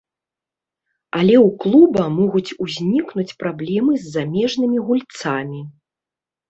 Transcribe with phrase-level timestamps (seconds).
[1.19, 5.61] Але ў клуба могуць узнікнуць праблемы з замежнымі гульцамі.